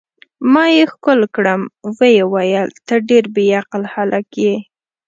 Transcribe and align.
ما 0.51 0.65
یې 0.75 0.83
ښکل 0.93 1.19
کړم، 1.35 1.61
ویې 1.97 2.23
ویل: 2.33 2.67
ته 2.87 2.95
ډېر 3.09 3.25
بې 3.35 3.45
عقل 3.59 3.83
هلک 3.93 4.27
یې. 4.43 4.55